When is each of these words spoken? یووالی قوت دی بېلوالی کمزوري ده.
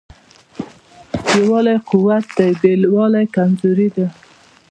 یووالی 1.35 1.75
قوت 1.89 2.25
دی 2.35 2.49
بېلوالی 2.61 3.25
کمزوري 3.35 3.87
ده. 3.95 4.07